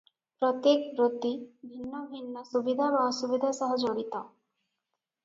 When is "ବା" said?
2.97-3.05